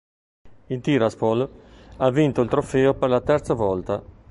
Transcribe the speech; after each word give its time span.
Il 0.65 0.81
Tiraspol 0.81 1.47
ha 1.97 2.09
vinto 2.09 2.41
il 2.41 2.49
trofeo 2.49 2.95
per 2.95 3.07
la 3.09 3.21
terza 3.21 3.53
volta. 3.53 4.03